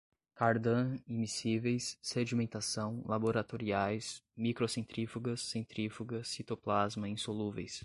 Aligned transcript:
cardan, 0.33 0.97
imiscíveis, 1.07 1.95
sedimentação, 2.01 3.03
laboratoriais, 3.05 4.23
microcentrífugas, 4.35 5.41
centrífuga, 5.41 6.23
citoplasma, 6.23 7.07
insolúveis 7.07 7.79